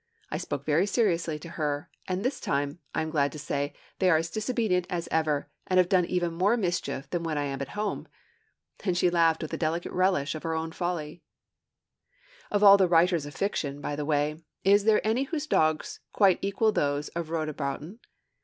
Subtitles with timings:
[0.31, 4.09] I spoke very seriously to her, and this time, I am glad to say, they
[4.09, 7.61] are as disobedient as ever, and have done even more mischief than when I am
[7.61, 8.07] at home.'
[8.83, 11.21] And she laughed with a delicate relish of her own folly.
[12.49, 16.71] Of all writers of fiction, by the way, is there any whose dogs quite equal
[16.71, 17.99] those of Rhoda Broughton?